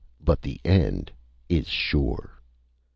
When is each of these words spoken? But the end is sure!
But 0.19 0.41
the 0.41 0.59
end 0.65 1.11
is 1.47 1.67
sure! 1.67 2.41